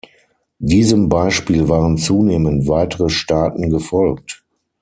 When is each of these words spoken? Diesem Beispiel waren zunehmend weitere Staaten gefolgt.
Diesem 0.57 1.09
Beispiel 1.09 1.69
waren 1.69 1.95
zunehmend 1.99 2.67
weitere 2.67 3.07
Staaten 3.11 3.69
gefolgt. 3.69 4.43